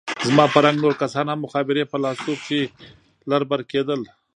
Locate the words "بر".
3.49-3.61